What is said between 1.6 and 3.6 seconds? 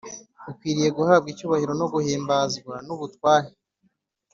no guhimbazwa n’ubutware